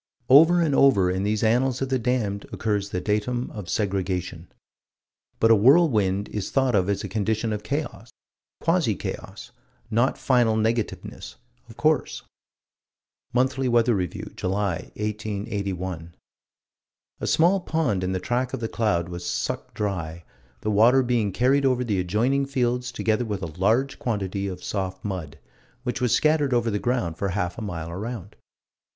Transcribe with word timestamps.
Over 0.29 0.61
and 0.61 0.73
over 0.73 1.11
in 1.11 1.21
these 1.21 1.43
annals 1.43 1.79
of 1.79 1.89
the 1.89 1.99
damned 1.99 2.47
occurs 2.51 2.89
the 2.89 2.99
datum 2.99 3.51
of 3.51 3.69
segregation. 3.69 4.51
But 5.39 5.51
a 5.51 5.55
whirlwind 5.55 6.27
is 6.29 6.49
thought 6.49 6.73
of 6.73 6.89
as 6.89 7.03
a 7.03 7.07
condition 7.07 7.53
of 7.53 7.61
chaos 7.61 8.09
quasi 8.61 8.95
chaos: 8.95 9.51
not 9.91 10.17
final 10.17 10.55
negativeness, 10.57 11.35
of 11.69 11.77
course 11.77 12.23
Monthly 13.31 13.69
Weather 13.69 13.93
Review, 13.93 14.31
July, 14.35 14.89
1881: 14.95 16.15
"A 17.19 17.27
small 17.27 17.59
pond 17.59 18.03
in 18.03 18.11
the 18.11 18.19
track 18.19 18.53
of 18.55 18.59
the 18.59 18.67
cloud 18.67 19.07
was 19.07 19.23
sucked 19.23 19.75
dry, 19.75 20.23
the 20.61 20.71
water 20.71 21.03
being 21.03 21.31
carried 21.31 21.63
over 21.63 21.83
the 21.83 21.99
adjoining 21.99 22.47
fields 22.47 22.91
together 22.91 23.23
with 23.23 23.43
a 23.43 23.59
large 23.59 23.99
quantity 23.99 24.47
of 24.47 24.63
soft 24.63 25.05
mud, 25.05 25.37
which 25.83 26.01
was 26.01 26.11
scattered 26.11 26.55
over 26.55 26.71
the 26.71 26.79
ground 26.79 27.19
for 27.19 27.29
half 27.29 27.59
a 27.59 27.61
mile 27.61 27.91
around." 27.91 28.35